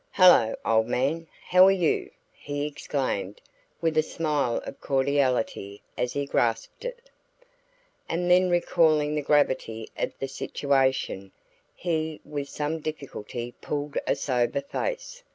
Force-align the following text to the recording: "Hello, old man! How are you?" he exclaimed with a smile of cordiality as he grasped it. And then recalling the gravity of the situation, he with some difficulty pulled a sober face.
"Hello, 0.13 0.55
old 0.65 0.87
man! 0.87 1.27
How 1.49 1.63
are 1.67 1.71
you?" 1.71 2.09
he 2.33 2.65
exclaimed 2.65 3.39
with 3.81 3.95
a 3.99 4.01
smile 4.01 4.57
of 4.65 4.81
cordiality 4.81 5.83
as 5.95 6.11
he 6.13 6.25
grasped 6.25 6.83
it. 6.85 7.11
And 8.09 8.31
then 8.31 8.49
recalling 8.49 9.13
the 9.13 9.21
gravity 9.21 9.89
of 9.99 10.11
the 10.17 10.27
situation, 10.27 11.31
he 11.75 12.19
with 12.25 12.49
some 12.49 12.79
difficulty 12.79 13.53
pulled 13.61 13.95
a 14.07 14.15
sober 14.15 14.61
face. 14.61 15.21